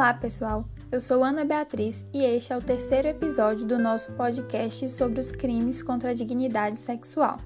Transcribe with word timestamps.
Olá, 0.00 0.14
pessoal! 0.14 0.64
Eu 0.90 0.98
sou 0.98 1.22
Ana 1.22 1.44
Beatriz 1.44 2.06
e 2.10 2.24
este 2.24 2.54
é 2.54 2.56
o 2.56 2.62
terceiro 2.62 3.06
episódio 3.06 3.66
do 3.66 3.78
nosso 3.78 4.10
podcast 4.12 4.88
sobre 4.88 5.20
os 5.20 5.30
crimes 5.30 5.82
contra 5.82 6.12
a 6.12 6.14
dignidade 6.14 6.78
sexual. 6.78 7.36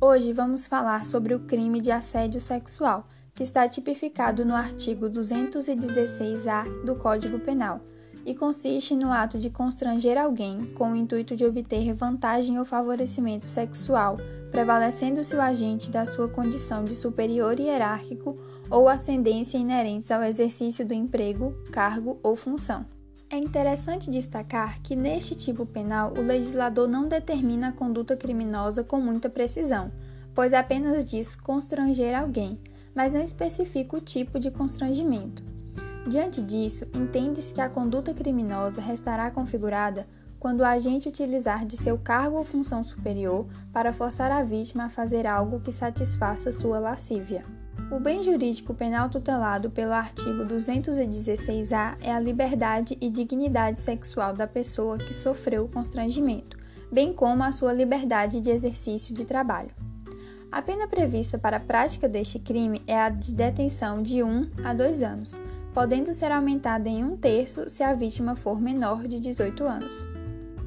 Hoje 0.00 0.32
vamos 0.32 0.68
falar 0.68 1.04
sobre 1.04 1.34
o 1.34 1.40
crime 1.40 1.80
de 1.80 1.90
assédio 1.90 2.40
sexual, 2.40 3.08
que 3.34 3.42
está 3.42 3.68
tipificado 3.68 4.44
no 4.44 4.54
artigo 4.54 5.10
216-A 5.10 6.84
do 6.84 6.94
Código 6.94 7.40
Penal 7.40 7.80
e 8.26 8.34
consiste 8.34 8.96
no 8.96 9.12
ato 9.12 9.38
de 9.38 9.48
constranger 9.48 10.18
alguém 10.18 10.66
com 10.74 10.90
o 10.90 10.96
intuito 10.96 11.36
de 11.36 11.44
obter 11.44 11.94
vantagem 11.94 12.58
ou 12.58 12.64
favorecimento 12.64 13.48
sexual, 13.48 14.18
prevalecendo-se 14.50 15.36
o 15.36 15.40
agente 15.40 15.92
da 15.92 16.04
sua 16.04 16.28
condição 16.28 16.82
de 16.82 16.94
superior 16.94 17.60
hierárquico 17.60 18.36
ou 18.68 18.88
ascendência 18.88 19.56
inerentes 19.56 20.10
ao 20.10 20.24
exercício 20.24 20.84
do 20.84 20.92
emprego, 20.92 21.54
cargo 21.70 22.18
ou 22.20 22.34
função. 22.34 22.84
É 23.30 23.38
interessante 23.38 24.10
destacar 24.10 24.80
que, 24.82 24.96
neste 24.96 25.36
tipo 25.36 25.64
penal, 25.64 26.12
o 26.16 26.20
legislador 26.20 26.88
não 26.88 27.08
determina 27.08 27.68
a 27.68 27.72
conduta 27.72 28.16
criminosa 28.16 28.82
com 28.82 29.00
muita 29.00 29.30
precisão, 29.30 29.92
pois 30.34 30.52
apenas 30.52 31.04
diz 31.04 31.36
constranger 31.36 32.18
alguém, 32.18 32.58
mas 32.94 33.14
não 33.14 33.22
especifica 33.22 33.96
o 33.96 34.00
tipo 34.00 34.38
de 34.40 34.50
constrangimento. 34.50 35.55
Diante 36.06 36.40
disso, 36.40 36.86
entende-se 36.94 37.52
que 37.52 37.60
a 37.60 37.68
conduta 37.68 38.14
criminosa 38.14 38.80
restará 38.80 39.28
configurada 39.28 40.06
quando 40.38 40.60
o 40.60 40.64
agente 40.64 41.08
utilizar 41.08 41.66
de 41.66 41.76
seu 41.76 41.98
cargo 41.98 42.36
ou 42.36 42.44
função 42.44 42.84
superior 42.84 43.46
para 43.72 43.92
forçar 43.92 44.30
a 44.30 44.42
vítima 44.44 44.84
a 44.84 44.88
fazer 44.88 45.26
algo 45.26 45.58
que 45.58 45.72
satisfaça 45.72 46.52
sua 46.52 46.78
lascívia. 46.78 47.44
O 47.90 47.98
bem 47.98 48.22
jurídico 48.22 48.72
penal 48.72 49.08
tutelado 49.08 49.70
pelo 49.70 49.92
artigo 49.92 50.44
216-A 50.44 51.96
é 52.00 52.12
a 52.12 52.20
liberdade 52.20 52.96
e 53.00 53.10
dignidade 53.10 53.80
sexual 53.80 54.32
da 54.32 54.46
pessoa 54.46 54.98
que 54.98 55.12
sofreu 55.12 55.64
o 55.64 55.68
constrangimento, 55.68 56.56
bem 56.92 57.12
como 57.12 57.42
a 57.42 57.50
sua 57.50 57.72
liberdade 57.72 58.40
de 58.40 58.50
exercício 58.50 59.12
de 59.12 59.24
trabalho. 59.24 59.70
A 60.52 60.62
pena 60.62 60.86
prevista 60.86 61.36
para 61.36 61.56
a 61.56 61.60
prática 61.60 62.08
deste 62.08 62.38
crime 62.38 62.82
é 62.86 62.96
a 62.96 63.08
de 63.08 63.34
detenção 63.34 64.00
de 64.00 64.22
1 64.22 64.50
a 64.64 64.72
2 64.72 65.02
anos, 65.02 65.36
podendo 65.76 66.14
ser 66.14 66.32
aumentada 66.32 66.88
em 66.88 67.04
um 67.04 67.18
terço 67.18 67.68
se 67.68 67.82
a 67.82 67.92
vítima 67.92 68.34
for 68.34 68.58
menor 68.58 69.06
de 69.06 69.20
18 69.20 69.62
anos. 69.62 70.06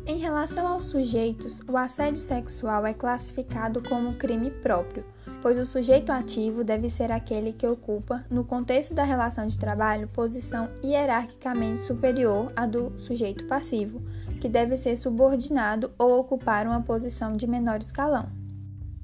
Em 0.05 0.19
relação 0.19 0.67
aos 0.67 0.85
sujeitos, 0.85 1.61
o 1.67 1.75
assédio 1.75 2.21
sexual 2.21 2.85
é 2.85 2.93
classificado 2.93 3.81
como 3.81 4.17
crime 4.17 4.51
próprio, 4.51 5.03
pois 5.41 5.57
o 5.57 5.65
sujeito 5.65 6.11
ativo 6.11 6.63
deve 6.63 6.91
ser 6.91 7.11
aquele 7.11 7.51
que 7.53 7.65
ocupa, 7.65 8.23
no 8.29 8.43
contexto 8.43 8.93
da 8.93 9.03
relação 9.03 9.47
de 9.47 9.57
trabalho, 9.57 10.07
posição 10.09 10.69
hierarquicamente 10.83 11.81
superior 11.81 12.53
à 12.55 12.67
do 12.67 12.93
sujeito 12.99 13.45
passivo, 13.45 14.03
que 14.39 14.47
deve 14.47 14.77
ser 14.77 14.95
subordinado 14.95 15.89
ou 15.97 16.19
ocupar 16.19 16.67
uma 16.67 16.83
posição 16.83 17.35
de 17.35 17.47
menor 17.47 17.79
escalão. 17.79 18.29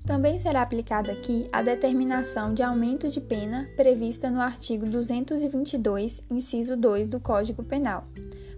Também 0.05 0.37
será 0.37 0.61
aplicada 0.61 1.11
aqui 1.11 1.49
a 1.51 1.63
determinação 1.63 2.53
de 2.53 2.61
aumento 2.61 3.09
de 3.09 3.19
pena 3.19 3.67
prevista 3.75 4.29
no 4.29 4.39
artigo 4.39 4.85
222, 4.85 6.21
inciso 6.29 6.77
2 6.77 7.07
do 7.07 7.19
Código 7.19 7.63
Penal. 7.63 8.07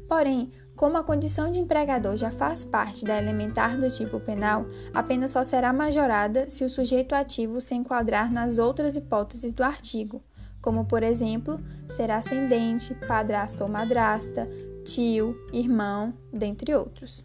Porém, 0.09 0.51
como 0.75 0.97
a 0.97 1.03
condição 1.03 1.51
de 1.51 1.59
empregador 1.59 2.17
já 2.17 2.29
faz 2.29 2.65
parte 2.65 3.05
da 3.05 3.17
elementar 3.17 3.77
do 3.77 3.89
tipo 3.89 4.19
penal, 4.19 4.65
a 4.93 5.01
pena 5.01 5.27
só 5.27 5.41
será 5.41 5.71
majorada 5.71 6.49
se 6.49 6.63
o 6.63 6.69
sujeito 6.69 7.15
ativo 7.15 7.59
se 7.61 7.73
enquadrar 7.73 8.31
nas 8.31 8.59
outras 8.59 8.95
hipóteses 8.95 9.53
do 9.53 9.63
artigo, 9.63 10.21
como, 10.61 10.85
por 10.85 11.01
exemplo, 11.01 11.59
ser 11.89 12.11
ascendente, 12.11 12.93
padrasto 13.07 13.63
ou 13.63 13.69
madrasta, 13.69 14.47
tio, 14.83 15.35
irmão, 15.51 16.13
dentre 16.31 16.75
outros. 16.75 17.23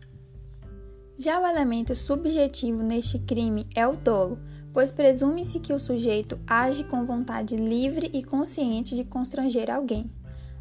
Já 1.18 1.40
o 1.40 1.46
elemento 1.46 1.94
subjetivo 1.94 2.82
neste 2.82 3.18
crime 3.18 3.66
é 3.74 3.86
o 3.86 3.96
dolo, 3.96 4.38
pois 4.72 4.90
presume-se 4.90 5.60
que 5.60 5.72
o 5.72 5.78
sujeito 5.78 6.38
age 6.46 6.84
com 6.84 7.04
vontade 7.04 7.56
livre 7.56 8.10
e 8.12 8.22
consciente 8.22 8.94
de 8.94 9.04
constranger 9.04 9.70
alguém. 9.70 10.10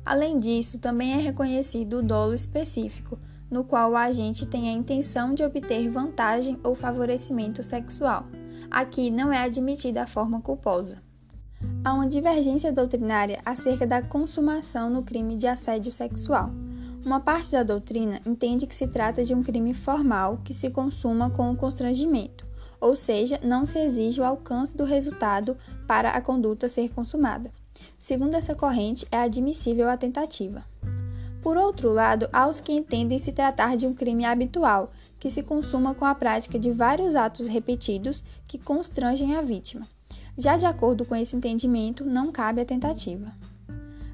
Além 0.05 0.39
disso, 0.39 0.79
também 0.79 1.13
é 1.13 1.17
reconhecido 1.17 1.99
o 1.99 2.03
dolo 2.03 2.33
específico, 2.33 3.17
no 3.49 3.63
qual 3.63 3.91
o 3.91 3.95
agente 3.95 4.45
tem 4.45 4.69
a 4.69 4.73
intenção 4.73 5.33
de 5.33 5.43
obter 5.43 5.89
vantagem 5.89 6.59
ou 6.63 6.75
favorecimento 6.75 7.63
sexual. 7.63 8.25
Aqui 8.69 9.11
não 9.11 9.31
é 9.31 9.43
admitida 9.43 10.03
a 10.03 10.07
forma 10.07 10.41
culposa. 10.41 11.01
Há 11.83 11.93
uma 11.93 12.07
divergência 12.07 12.71
doutrinária 12.71 13.39
acerca 13.45 13.85
da 13.85 14.01
consumação 14.01 14.89
no 14.89 15.03
crime 15.03 15.35
de 15.35 15.47
assédio 15.47 15.91
sexual. 15.91 16.51
Uma 17.03 17.19
parte 17.19 17.51
da 17.51 17.63
doutrina 17.63 18.21
entende 18.25 18.67
que 18.67 18.75
se 18.75 18.87
trata 18.87 19.25
de 19.25 19.33
um 19.33 19.41
crime 19.41 19.73
formal 19.73 20.39
que 20.43 20.53
se 20.53 20.69
consuma 20.69 21.31
com 21.31 21.51
o 21.51 21.55
constrangimento, 21.57 22.45
ou 22.79 22.95
seja, 22.95 23.39
não 23.43 23.65
se 23.65 23.79
exige 23.79 24.21
o 24.21 24.23
alcance 24.23 24.77
do 24.77 24.83
resultado 24.83 25.57
para 25.87 26.11
a 26.11 26.21
conduta 26.21 26.69
ser 26.69 26.93
consumada. 26.93 27.51
Segundo 27.97 28.35
essa 28.35 28.53
corrente, 28.53 29.07
é 29.11 29.17
admissível 29.17 29.89
a 29.89 29.97
tentativa. 29.97 30.63
Por 31.41 31.57
outro 31.57 31.91
lado, 31.91 32.29
há 32.31 32.47
os 32.47 32.59
que 32.59 32.71
entendem 32.71 33.17
se 33.17 33.31
tratar 33.31 33.75
de 33.75 33.87
um 33.87 33.95
crime 33.95 34.23
habitual, 34.23 34.91
que 35.19 35.31
se 35.31 35.41
consuma 35.41 35.95
com 35.95 36.05
a 36.05 36.13
prática 36.13 36.59
de 36.59 36.69
vários 36.71 37.15
atos 37.15 37.47
repetidos 37.47 38.23
que 38.47 38.59
constrangem 38.59 39.35
a 39.35 39.41
vítima. 39.41 39.87
Já 40.37 40.55
de 40.55 40.67
acordo 40.67 41.03
com 41.03 41.15
esse 41.15 41.35
entendimento, 41.35 42.05
não 42.05 42.31
cabe 42.31 42.61
a 42.61 42.65
tentativa. 42.65 43.31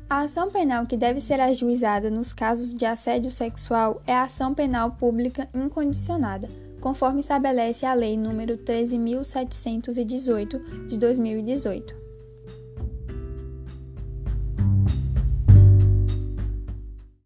A 0.09 0.21
ação 0.21 0.49
penal 0.49 0.85
que 0.85 0.95
deve 0.95 1.19
ser 1.19 1.41
ajuizada 1.41 2.09
nos 2.09 2.31
casos 2.31 2.73
de 2.73 2.85
assédio 2.85 3.29
sexual 3.29 4.01
é 4.07 4.13
a 4.13 4.23
ação 4.23 4.53
penal 4.53 4.91
pública 4.91 5.49
incondicionada, 5.53 6.47
conforme 6.79 7.19
estabelece 7.19 7.85
a 7.85 7.93
Lei 7.93 8.15
nº 8.15 8.57
13.718 8.57 10.87
de 10.87 10.97
2018. 10.97 12.06